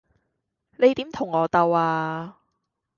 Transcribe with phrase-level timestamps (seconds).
[0.79, 2.37] 你點同我鬥呀?